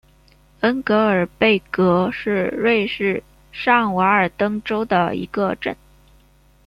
[0.61, 5.77] 恩格尔贝格是瑞士上瓦尔登州的一个镇。